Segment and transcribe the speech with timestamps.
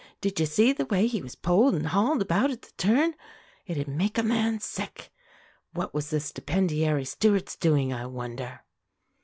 [0.19, 3.13] Did you see the way he was pulled and hauled about at the turn?
[3.67, 5.11] It'd make a man sick.
[5.73, 8.61] What was the stipendiary stewards doing, I wonder?"